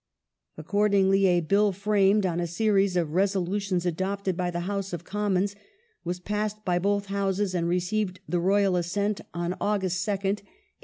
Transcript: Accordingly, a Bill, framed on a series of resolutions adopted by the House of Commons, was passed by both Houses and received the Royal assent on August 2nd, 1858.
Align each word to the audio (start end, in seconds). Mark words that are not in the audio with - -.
Accordingly, 0.57 1.27
a 1.27 1.41
Bill, 1.41 1.71
framed 1.71 2.25
on 2.25 2.39
a 2.39 2.47
series 2.47 2.95
of 2.97 3.11
resolutions 3.13 3.85
adopted 3.85 4.35
by 4.35 4.49
the 4.49 4.61
House 4.61 4.93
of 4.93 5.03
Commons, 5.03 5.55
was 6.03 6.19
passed 6.19 6.65
by 6.65 6.79
both 6.79 7.05
Houses 7.05 7.53
and 7.53 7.67
received 7.69 8.19
the 8.27 8.39
Royal 8.39 8.75
assent 8.75 9.21
on 9.31 9.53
August 9.61 9.97
2nd, 10.03 10.09
1858. 10.41 10.47